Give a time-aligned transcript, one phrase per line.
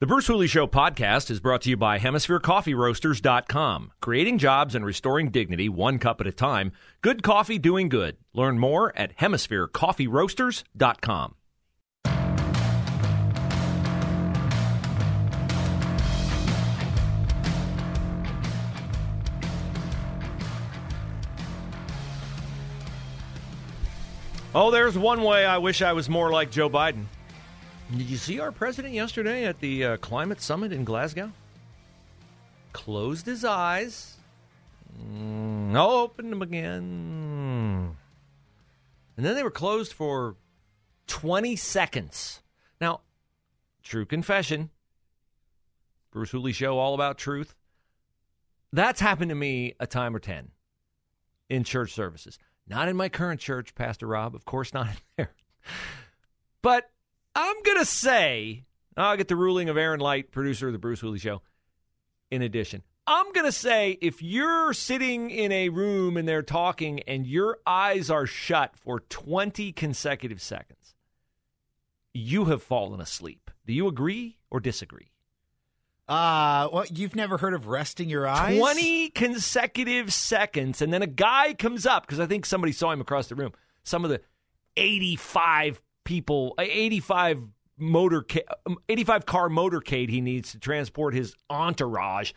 [0.00, 3.90] The Bruce Hooley Show podcast is brought to you by HemisphereCoffeeRoasters.com.
[4.00, 6.70] Creating jobs and restoring dignity one cup at a time.
[7.00, 8.16] Good coffee doing good.
[8.32, 11.34] Learn more at HemisphereCoffeeRoasters.com.
[24.54, 27.06] Oh, there's one way I wish I was more like Joe Biden.
[27.96, 31.32] Did you see our president yesterday at the uh, climate summit in Glasgow?
[32.72, 34.16] Closed his eyes.
[35.02, 37.96] Mm, opened them again.
[39.16, 40.36] And then they were closed for
[41.06, 42.42] 20 seconds.
[42.78, 43.00] Now,
[43.82, 44.68] true confession.
[46.10, 47.54] Bruce Hooley show all about truth.
[48.70, 50.50] That's happened to me a time or 10
[51.48, 52.38] in church services.
[52.66, 54.34] Not in my current church, Pastor Rob.
[54.34, 55.32] Of course, not in there.
[56.60, 56.90] But
[57.58, 58.64] I'm going to say,
[58.96, 61.42] I'll get the ruling of Aaron Light, producer of the Bruce Hooley Show,
[62.30, 62.84] in addition.
[63.04, 67.58] I'm going to say if you're sitting in a room and they're talking and your
[67.66, 70.94] eyes are shut for 20 consecutive seconds,
[72.14, 73.50] you have fallen asleep.
[73.66, 75.10] Do you agree or disagree?
[76.06, 78.56] Uh, well, you've never heard of resting your eyes?
[78.56, 83.00] 20 consecutive seconds, and then a guy comes up because I think somebody saw him
[83.00, 83.52] across the room.
[83.82, 84.20] Some of the
[84.76, 87.42] 85 people, uh, 85
[87.76, 88.24] motor,
[88.88, 92.32] 85 car motorcade he needs to transport his entourage,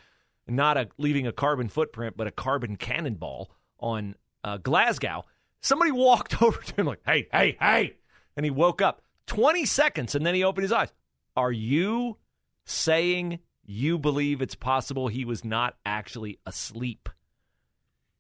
[0.45, 5.23] not a leaving a carbon footprint, but a carbon cannonball on uh, Glasgow.
[5.61, 7.95] Somebody walked over to him like, "Hey, hey, hey,"
[8.35, 9.01] and he woke up.
[9.27, 10.91] 20 seconds, and then he opened his eyes.
[11.37, 12.17] Are you
[12.65, 17.07] saying you believe it's possible he was not actually asleep?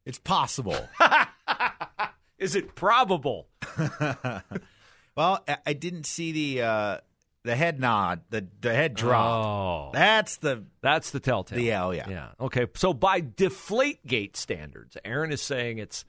[0.05, 0.87] It's possible.
[2.37, 3.49] Is it probable?
[5.15, 6.97] well, I- didn't see the uh,
[7.43, 9.45] the head nod, the the head drop.
[9.45, 9.89] Oh.
[9.93, 11.57] That's the That's the telltale.
[11.57, 12.09] The L, yeah.
[12.09, 12.27] Yeah.
[12.39, 12.67] Okay.
[12.75, 16.05] So by deflate gate standards, Aaron is saying it's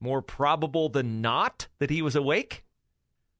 [0.00, 2.64] more probable than not that he was awake.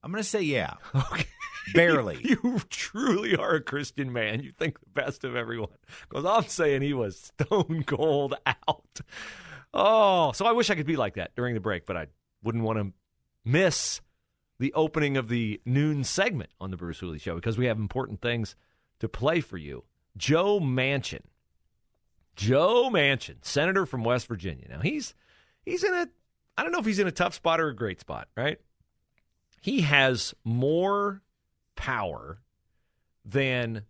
[0.03, 0.75] I'm going to say yeah.
[0.95, 1.27] Okay.
[1.75, 2.21] Barely.
[2.45, 4.41] You truly are a Christian man.
[4.41, 5.69] You think the best of everyone.
[6.09, 9.01] Because I'm saying he was stone cold out.
[9.75, 12.07] Oh, so I wish I could be like that during the break, but I
[12.45, 12.93] wouldn't want to
[13.45, 14.01] miss
[14.59, 18.21] the opening of the noon segment on the Bruce Hooley Show because we have important
[18.21, 18.57] things
[19.01, 19.85] to play for you.
[20.17, 21.23] Joe Manchin.
[22.37, 24.67] Joe Manchin, senator from West Virginia.
[24.69, 25.15] Now he's
[25.65, 26.07] he's in a
[26.57, 28.59] I don't know if he's in a tough spot or a great spot, right?
[29.61, 31.23] He has more
[31.75, 32.41] power
[33.25, 33.85] than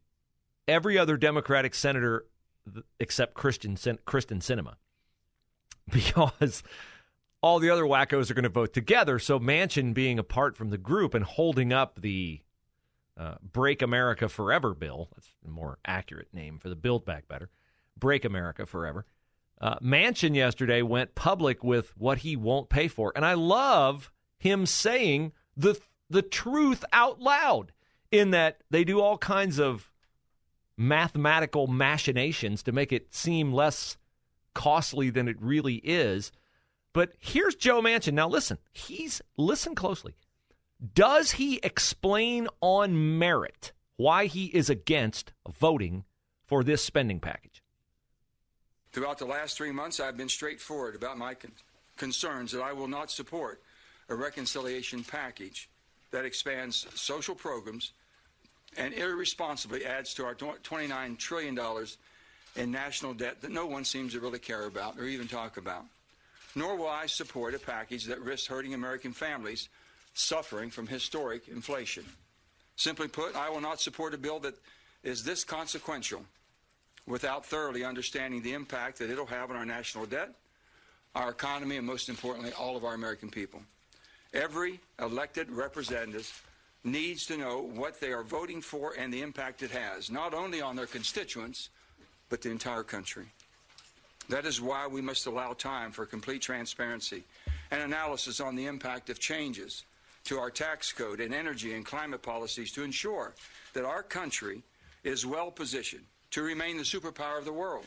[0.67, 2.27] every other Democratic senator
[2.99, 4.75] except Christian Kyrsten Sinema
[5.93, 6.63] because
[7.47, 9.21] all the other wackos are going to vote together.
[9.21, 12.41] So Manchin being apart from the group and holding up the
[13.17, 17.49] uh, Break America Forever bill, that's a more accurate name for the Build Back Better,
[17.97, 19.07] Break America Forever.
[19.61, 23.13] Uh, Manchin yesterday went public with what he won't pay for.
[23.15, 25.81] And I love him saying the
[26.11, 27.73] the truth out loud
[28.11, 29.93] in that they do all kinds of
[30.77, 33.97] mathematical machinations to make it seem less
[34.53, 36.33] costly than it really is.
[36.97, 38.15] But here's Joe Manchin.
[38.15, 40.15] Now listen, he's listen closely.
[40.95, 46.05] Does he explain on merit why he is against voting
[46.47, 47.63] for this spending package?
[48.93, 51.53] Throughout the last three months, I've been straightforward about my con-
[51.99, 53.61] concerns that I will not support
[54.09, 55.69] a reconciliation package
[56.13, 57.93] that expands social programs
[58.79, 61.59] and irresponsibly adds to our $29 trillion
[62.57, 65.85] in national debt that no one seems to really care about or even talk about.
[66.57, 69.69] Nor will I support a package that risks hurting American families
[70.15, 72.05] suffering from historic inflation.
[72.77, 74.55] Simply put, I will not support a bill that
[75.05, 76.25] is this consequential
[77.07, 80.31] without thoroughly understanding the impact that it'll have on our national debt,
[81.15, 83.61] our economy, and most importantly, all of our American people.
[84.33, 86.43] Every elected representative
[86.85, 90.63] needs to know what they are voting for and the impact it has, not only
[90.63, 91.69] on their constituents,
[92.31, 93.27] but the entire country.
[94.29, 97.25] That is why we must allow time for complete transparency
[97.71, 99.85] and analysis on the impact of changes
[100.25, 103.35] to our tax code and energy and climate policies to ensure
[103.75, 104.63] that our country
[105.05, 107.87] is well positioned to remain the superpower of the world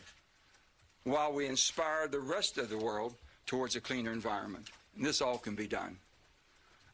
[1.03, 3.15] while we inspire the rest of the world
[3.45, 4.69] towards a cleaner environment.
[4.95, 5.97] And this all can be done.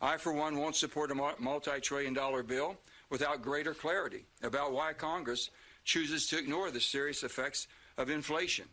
[0.01, 2.77] I, for one, won't support a multi trillion dollar bill
[3.09, 5.49] without greater clarity about why Congress
[5.83, 8.65] chooses to ignore the serious effects of inflation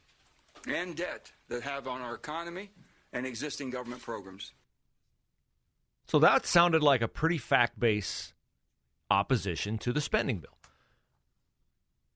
[0.66, 2.70] and debt that have on our economy
[3.12, 4.52] and existing government programs.
[6.06, 8.34] So that sounded like a pretty fact based
[9.10, 10.56] opposition to the spending bill.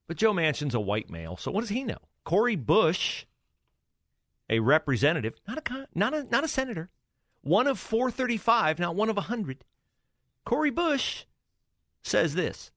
[0.07, 1.99] But Joe Manchin's a white male, so what does he know?
[2.25, 3.25] Cori Bush,
[4.49, 6.91] a representative, not a not a not a senator,
[7.43, 9.65] one of 435, not one of 100.
[10.45, 11.25] Cori Bush
[12.03, 12.71] says this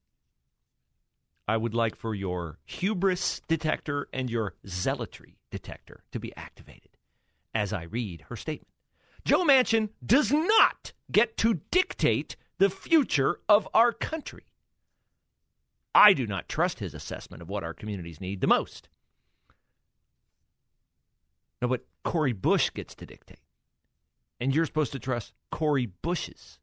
[1.50, 6.96] I would like for your hubris detector and your zealotry detector to be activated
[7.52, 8.68] as I read her statement.
[9.24, 14.44] Joe Manchin does not get to dictate the future of our country.
[15.92, 18.88] I do not trust his assessment of what our communities need the most.
[21.60, 23.40] No, but Cori Bush gets to dictate.
[24.38, 26.60] And you're supposed to trust Cori Bush's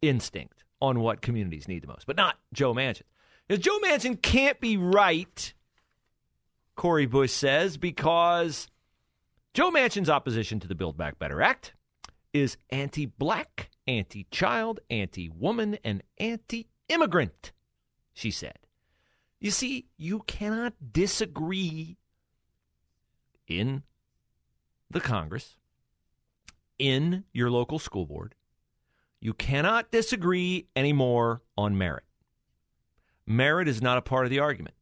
[0.00, 3.02] instinct on what communities need the most, but not Joe Manchin.
[3.50, 5.54] Now, Joe Manchin can't be right,
[6.76, 8.68] Cori Bush says, because
[9.54, 11.74] Joe Manchin's opposition to the Build Back Better Act
[12.32, 17.50] is anti black, anti child, anti woman, and anti immigrant,
[18.14, 18.56] she said.
[19.40, 21.96] You see, you cannot disagree
[23.48, 23.82] in
[24.88, 25.56] the Congress,
[26.78, 28.36] in your local school board,
[29.20, 32.04] you cannot disagree anymore on merit.
[33.26, 34.74] Merit is not a part of the argument.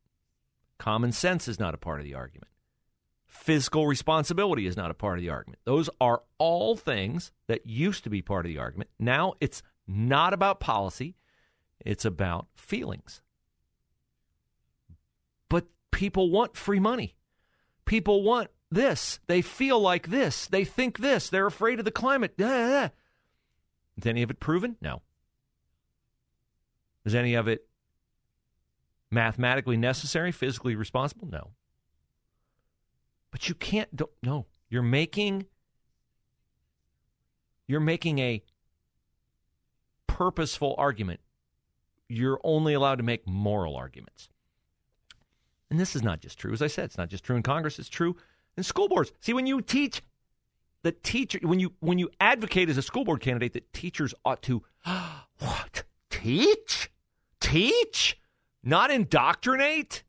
[0.79, 2.51] Common sense is not a part of the argument.
[3.27, 5.61] Fiscal responsibility is not a part of the argument.
[5.65, 8.91] Those are all things that used to be part of the argument.
[8.99, 11.17] Now it's not about policy,
[11.85, 13.21] it's about feelings.
[15.49, 17.17] But people want free money.
[17.85, 19.21] People want this.
[19.27, 20.47] They feel like this.
[20.47, 21.29] They think this.
[21.29, 22.35] They're afraid of the climate.
[22.39, 22.91] Is
[24.07, 24.77] any of it proven?
[24.81, 25.03] No.
[27.05, 27.68] Is any of it
[29.11, 31.29] mathematically necessary, physically responsible?
[31.29, 31.51] No.
[33.31, 34.47] But you can't don't, no.
[34.69, 35.47] You're making
[37.67, 38.43] you're making a
[40.07, 41.21] purposeful argument.
[42.09, 44.31] You're only allowed to make moral arguments.
[45.71, 47.79] And this is not just true, as I said, it's not just true in Congress,
[47.79, 48.17] it's true
[48.57, 49.13] in school boards.
[49.21, 50.03] See, when you teach
[50.83, 54.43] the teacher, when you when you advocate as a school board candidate that teachers ought
[54.43, 54.63] to
[55.39, 56.91] what teach,
[57.41, 58.19] teach,
[58.63, 60.05] not indoctrinate,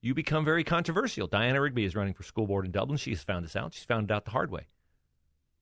[0.00, 1.26] you become very controversial.
[1.26, 2.98] Diana Rigby is running for school board in Dublin.
[2.98, 3.74] She has found this out.
[3.74, 4.66] She's found it out the hard way.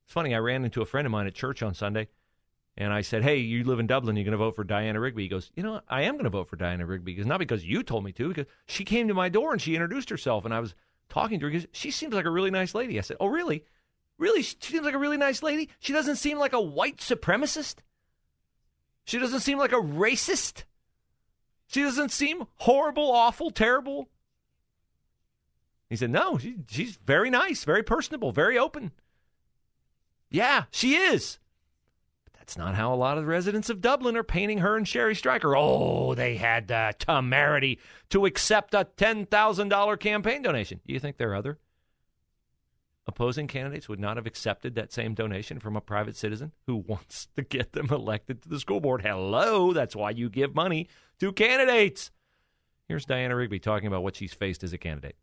[0.04, 0.34] It's funny.
[0.34, 2.08] I ran into a friend of mine at church on Sunday,
[2.76, 4.16] and I said, "Hey, you live in Dublin.
[4.16, 6.30] You're going to vote for Diana Rigby?" He goes, "You know, I am going to
[6.30, 9.14] vote for Diana Rigby because not because you told me to, because she came to
[9.14, 10.74] my door and she introduced herself, and I was."
[11.08, 12.98] talking to her because she seems like a really nice lady.
[12.98, 13.64] I said, Oh, really?
[14.18, 14.42] Really?
[14.42, 15.70] She seems like a really nice lady?
[15.78, 17.76] She doesn't seem like a white supremacist?
[19.04, 20.64] She doesn't seem like a racist?
[21.68, 24.08] She doesn't seem horrible, awful, terrible?
[25.90, 28.92] He said, No, she, she's very nice, very personable, very open.
[30.30, 31.38] Yeah, she is.
[32.24, 34.88] But That's not how a lot of the residents of Dublin are painting her and
[34.88, 35.54] Sherry Stryker.
[35.56, 37.78] Oh, they had the temerity
[38.10, 40.80] to accept a $10,000 campaign donation.
[40.86, 41.58] Do you think there are other
[43.08, 47.26] opposing candidates would not have accepted that same donation from a private citizen who wants
[47.34, 49.02] to get them elected to the school board?
[49.02, 50.88] Hello, that's why you give money
[51.18, 52.12] to candidates.
[52.86, 55.16] Here's Diana Rigby talking about what she's faced as a candidate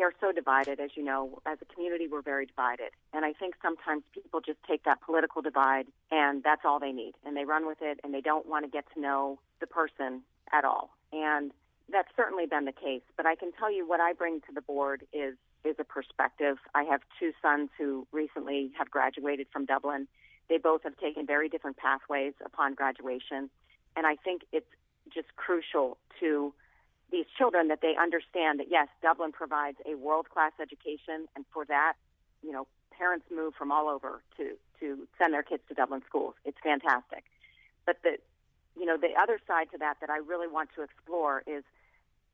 [0.00, 1.40] we are so divided, as you know.
[1.44, 2.90] As a community, we're very divided.
[3.12, 7.12] And I think sometimes people just take that political divide and that's all they need.
[7.26, 10.22] And they run with it and they don't want to get to know the person
[10.52, 10.96] at all.
[11.12, 11.52] And
[11.92, 13.02] that's certainly been the case.
[13.14, 16.56] But I can tell you what I bring to the board is is a perspective.
[16.74, 20.08] I have two sons who recently have graduated from Dublin.
[20.48, 23.50] They both have taken very different pathways upon graduation.
[23.96, 24.70] And I think it's
[25.12, 26.52] just crucial to
[27.10, 31.64] these children that they understand that yes, Dublin provides a world class education, and for
[31.66, 31.94] that,
[32.42, 36.34] you know, parents move from all over to to send their kids to Dublin schools.
[36.44, 37.24] It's fantastic,
[37.84, 38.18] but the
[38.78, 41.64] you know the other side to that that I really want to explore is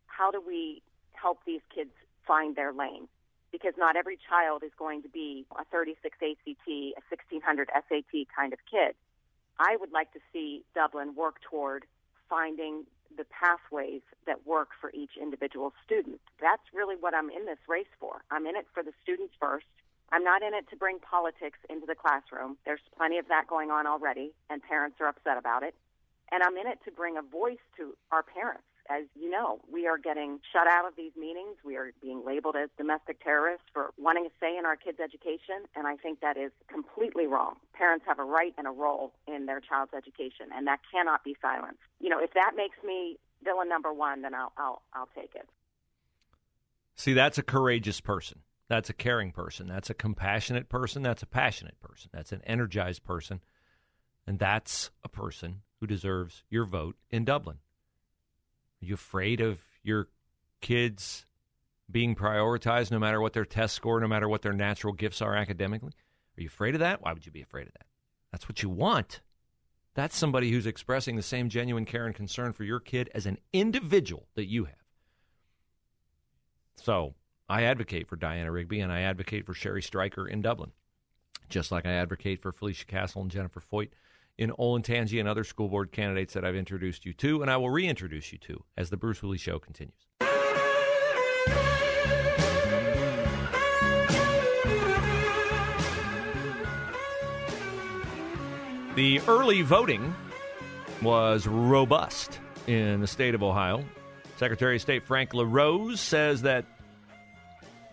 [0.06, 1.90] how do we help these kids
[2.26, 3.08] find their lane?
[3.56, 8.52] Because not every child is going to be a 36 ACT, a 1600 SAT kind
[8.52, 8.92] of kid.
[9.58, 11.84] I would like to see Dublin work toward
[12.28, 12.84] finding
[13.16, 16.20] the pathways that work for each individual student.
[16.38, 18.20] That's really what I'm in this race for.
[18.30, 19.64] I'm in it for the students first.
[20.12, 22.58] I'm not in it to bring politics into the classroom.
[22.66, 25.74] There's plenty of that going on already, and parents are upset about it.
[26.30, 29.86] And I'm in it to bring a voice to our parents as you know, we
[29.86, 31.56] are getting shut out of these meetings.
[31.64, 35.66] We are being labeled as domestic terrorists for wanting a say in our kids' education,
[35.74, 37.56] and I think that is completely wrong.
[37.72, 41.36] Parents have a right and a role in their child's education, and that cannot be
[41.40, 41.80] silenced.
[42.00, 45.48] You know, if that makes me villain number one, then I'll I'll I'll take it.
[46.94, 48.40] See, that's a courageous person.
[48.68, 49.68] That's a caring person.
[49.68, 51.02] That's a compassionate person.
[51.02, 52.10] That's a passionate person.
[52.12, 53.40] That's an energized person.
[54.26, 57.58] And that's a person who deserves your vote in Dublin.
[58.82, 60.08] Are you afraid of your
[60.60, 61.26] kids
[61.90, 65.34] being prioritized no matter what their test score, no matter what their natural gifts are
[65.36, 65.92] academically?
[66.36, 67.02] Are you afraid of that?
[67.02, 67.86] Why would you be afraid of that?
[68.32, 69.20] That's what you want.
[69.94, 73.38] That's somebody who's expressing the same genuine care and concern for your kid as an
[73.52, 74.74] individual that you have.
[76.76, 77.14] So
[77.48, 80.72] I advocate for Diana Rigby and I advocate for Sherry Stryker in Dublin,
[81.48, 83.88] just like I advocate for Felicia Castle and Jennifer Foyt
[84.38, 87.70] in Olentangy and other school board candidates that I've introduced you to, and I will
[87.70, 89.94] reintroduce you to as the Bruce Hooley Show continues.
[98.94, 100.14] The early voting
[101.02, 103.84] was robust in the state of Ohio.
[104.38, 106.64] Secretary of State Frank LaRose says that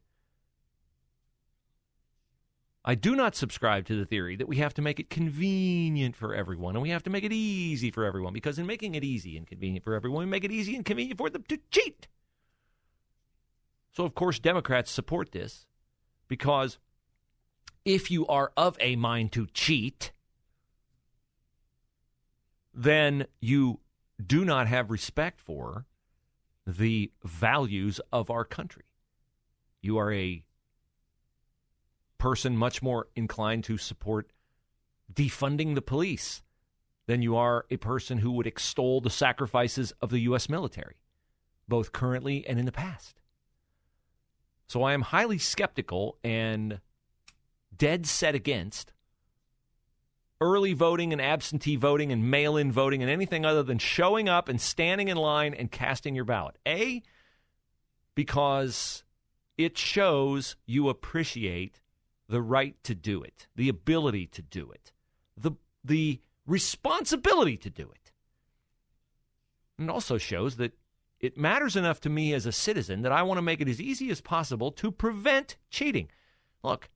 [2.84, 6.34] I do not subscribe to the theory that we have to make it convenient for
[6.34, 9.36] everyone and we have to make it easy for everyone because in making it easy
[9.36, 12.08] and convenient for everyone, we make it easy and convenient for them to cheat.
[13.92, 15.66] So, of course, Democrats support this
[16.26, 16.78] because
[17.84, 20.12] if you are of a mind to cheat,
[22.72, 23.80] then you
[24.24, 25.84] do not have respect for
[26.66, 28.84] the values of our country.
[29.82, 30.44] You are a
[32.16, 34.32] person much more inclined to support
[35.12, 36.42] defunding the police
[37.06, 40.48] than you are a person who would extol the sacrifices of the U.S.
[40.48, 40.94] military,
[41.68, 43.21] both currently and in the past.
[44.72, 46.80] So I am highly skeptical and
[47.76, 48.94] dead set against
[50.40, 54.48] early voting and absentee voting and mail in voting and anything other than showing up
[54.48, 56.56] and standing in line and casting your ballot.
[56.66, 57.02] A,
[58.14, 59.04] because
[59.58, 61.82] it shows you appreciate
[62.26, 64.90] the right to do it, the ability to do it,
[65.36, 65.52] the,
[65.84, 68.10] the responsibility to do it.
[69.78, 70.72] And it also shows that
[71.22, 73.80] it matters enough to me as a citizen that I want to make it as
[73.80, 76.08] easy as possible to prevent cheating.
[76.64, 76.90] Look,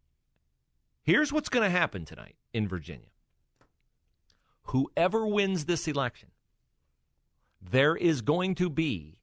[1.04, 3.06] here's what's going to happen tonight in Virginia.
[4.64, 6.30] Whoever wins this election,
[7.62, 9.20] there is going to be,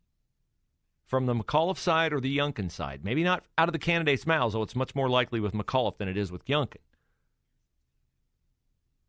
[1.05, 4.53] from the McAuliffe side or the Youngkin side, maybe not out of the candidates' mouths,
[4.53, 6.77] though it's much more likely with McAuliffe than it is with Youngkin,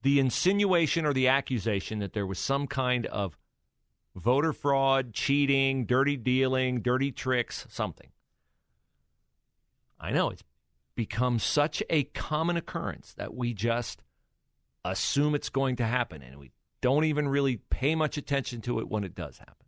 [0.02, 3.38] the insinuation or the accusation that there was some kind of
[4.14, 8.09] voter fraud, cheating, dirty dealing, dirty tricks, something.
[9.99, 10.44] I know it's
[10.94, 14.02] become such a common occurrence that we just
[14.85, 18.88] assume it's going to happen and we don't even really pay much attention to it
[18.88, 19.66] when it does happen.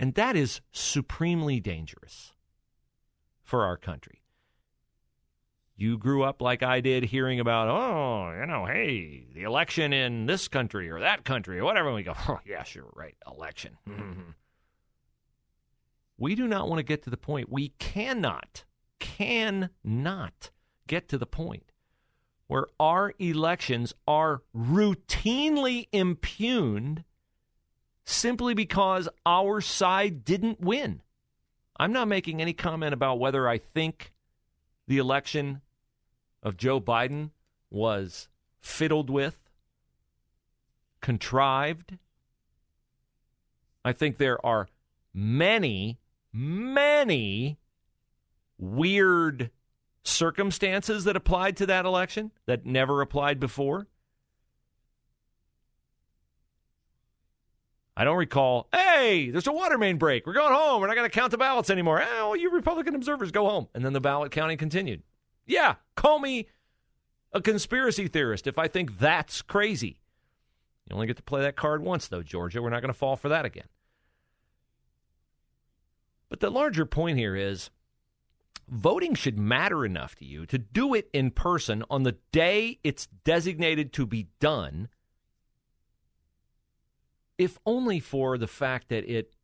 [0.00, 2.32] And that is supremely dangerous
[3.42, 4.23] for our country.
[5.76, 10.26] You grew up like I did hearing about, oh, you know, hey, the election in
[10.26, 11.88] this country or that country or whatever.
[11.88, 13.76] And we go, oh, yeah, sure, right, election.
[16.18, 17.50] we do not want to get to the point.
[17.50, 18.64] We cannot,
[19.00, 20.50] cannot
[20.86, 21.72] get to the point
[22.46, 27.02] where our elections are routinely impugned
[28.04, 31.02] simply because our side didn't win.
[31.76, 34.12] I'm not making any comment about whether I think
[34.86, 35.62] the election
[36.44, 37.30] of Joe Biden
[37.70, 38.28] was
[38.60, 39.50] fiddled with,
[41.00, 41.98] contrived.
[43.84, 44.68] I think there are
[45.12, 45.98] many,
[46.32, 47.58] many
[48.58, 49.50] weird
[50.02, 53.86] circumstances that applied to that election that never applied before.
[57.96, 60.26] I don't recall, hey, there's a water main break.
[60.26, 60.80] We're going home.
[60.80, 62.02] We're not going to count the ballots anymore.
[62.16, 63.68] Oh, you Republican observers go home.
[63.72, 65.02] And then the ballot counting continued.
[65.46, 66.48] Yeah, call me
[67.32, 70.00] a conspiracy theorist if I think that's crazy.
[70.86, 72.62] You only get to play that card once, though, Georgia.
[72.62, 73.68] We're not going to fall for that again.
[76.28, 77.70] But the larger point here is
[78.68, 83.06] voting should matter enough to you to do it in person on the day it's
[83.24, 84.88] designated to be done
[87.36, 89.34] if only for the fact that it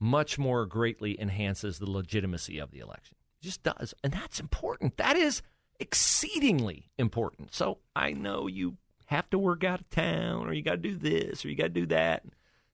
[0.00, 3.16] much more greatly enhances the legitimacy of the election.
[3.44, 3.92] Just does.
[4.02, 4.96] And that's important.
[4.96, 5.42] That is
[5.78, 7.54] exceedingly important.
[7.54, 10.96] So I know you have to work out of town or you got to do
[10.96, 12.24] this or you got to do that.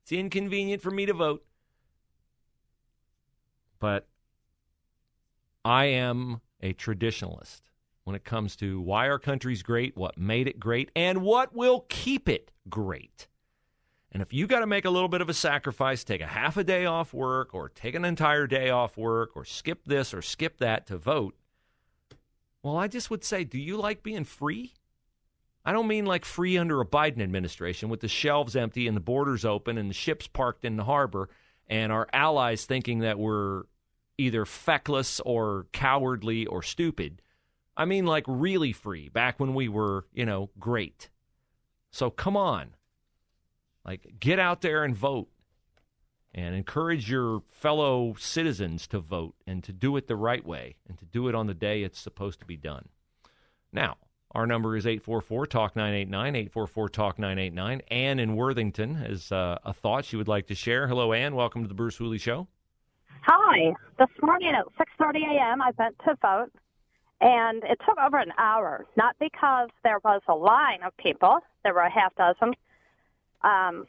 [0.03, 1.45] It's inconvenient for me to vote.
[3.81, 4.07] But
[5.65, 7.63] I am a traditionalist
[8.05, 11.87] when it comes to why our country's great, what made it great, and what will
[11.89, 13.27] keep it great.
[14.13, 16.57] And if you got to make a little bit of a sacrifice, take a half
[16.57, 20.21] a day off work or take an entire day off work or skip this or
[20.21, 21.37] skip that to vote,
[22.63, 24.75] well, I just would say, do you like being free?
[25.65, 29.01] I don't mean like free under a Biden administration with the shelves empty and the
[29.01, 31.29] borders open and the ships parked in the harbor
[31.69, 33.65] and our allies thinking that we're
[34.19, 37.23] either feckless or cowardly or stupid.
[37.77, 41.11] I mean like really free back when we were, you know, great.
[41.91, 42.75] So come on.
[43.85, 45.29] Like, get out there and vote
[46.35, 50.99] and encourage your fellow citizens to vote and to do it the right way and
[50.99, 52.89] to do it on the day it's supposed to be done.
[53.73, 53.97] Now,
[54.33, 57.81] our number is 844 Talk 989, 844 Talk 989.
[57.91, 60.87] Ann in Worthington has uh, a thought she would like to share.
[60.87, 61.35] Hello, Ann.
[61.35, 62.47] Welcome to the Bruce Hooley Show.
[63.23, 63.73] Hi.
[63.99, 66.53] This morning at 6:30 a.m., I went to vote,
[67.21, 68.87] and it took over an hour.
[68.97, 72.55] Not because there was a line of people; there were a half dozen.
[73.43, 73.87] Um,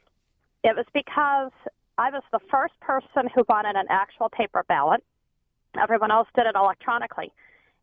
[0.63, 1.51] it was because
[1.97, 5.03] I was the first person who wanted an actual paper ballot.
[5.81, 7.31] Everyone else did it electronically.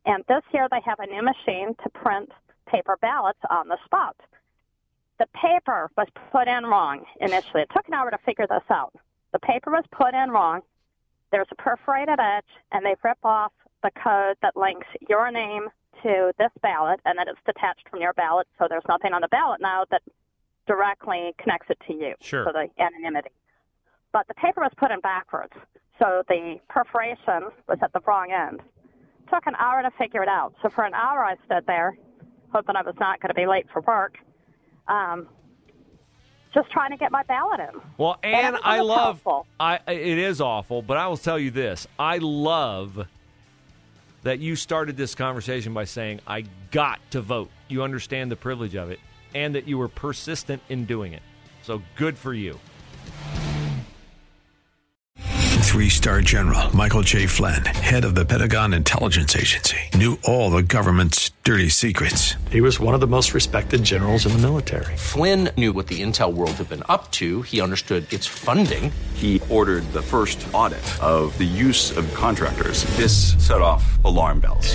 [0.07, 2.31] And this year they have a new machine to print
[2.67, 4.17] paper ballots on the spot.
[5.19, 7.63] The paper was put in wrong initially.
[7.63, 8.93] It took an hour to figure this out.
[9.33, 10.61] The paper was put in wrong.
[11.31, 13.53] There's a perforated edge, and they rip off
[13.83, 15.69] the code that links your name
[16.03, 19.29] to this ballot, and then it's detached from your ballot, so there's nothing on the
[19.29, 20.03] ballot now that
[20.69, 22.15] directly connects it to you.
[22.21, 22.45] Sure.
[22.45, 23.31] So the anonymity.
[24.13, 25.53] But the paper was put in backwards,
[25.99, 28.61] so the perforation was at the wrong end.
[28.61, 30.55] It took an hour to figure it out.
[30.63, 31.97] So for an hour, I stood there,
[32.53, 34.17] hoping I was not going to be late for work.
[34.87, 35.27] Um,
[36.55, 37.81] just trying to get my ballot in.
[37.99, 39.23] Well, and I love.
[39.61, 41.87] I it is awful, but I will tell you this.
[41.99, 43.07] I love
[44.23, 47.51] that you started this conversation by saying I got to vote.
[47.69, 48.99] You understand the privilege of it
[49.35, 51.23] and that you were persistent in doing it.
[51.63, 52.59] So good for you.
[55.69, 57.27] Three star general Michael J.
[57.27, 62.35] Flynn, head of the Pentagon Intelligence Agency, knew all the government's dirty secrets.
[62.51, 64.97] He was one of the most respected generals in the military.
[64.97, 67.43] Flynn knew what the intel world had been up to.
[67.43, 68.91] He understood its funding.
[69.15, 72.85] He ordered the first audit of the use of contractors.
[72.97, 74.75] This set off alarm bells.